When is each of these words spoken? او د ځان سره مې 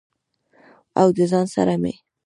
او 0.99 1.07
د 1.17 1.17
ځان 1.31 1.45
سره 1.55 1.73
مې 1.81 1.93